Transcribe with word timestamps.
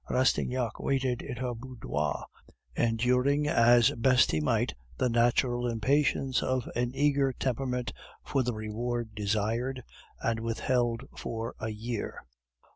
Rastignac 0.09 0.79
waited 0.79 1.21
in 1.21 1.37
her 1.37 1.53
boudoir, 1.53 2.25
enduring 2.75 3.47
as 3.47 3.91
best 3.91 4.31
he 4.31 4.41
might 4.41 4.73
the 4.97 5.09
natural 5.09 5.67
impatience 5.67 6.41
of 6.41 6.67
an 6.75 6.91
eager 6.95 7.31
temperament 7.33 7.93
for 8.25 8.41
the 8.41 8.55
reward 8.55 9.13
desired 9.13 9.83
and 10.19 10.39
withheld 10.39 11.03
for 11.15 11.53
a 11.59 11.69
year. 11.69 12.25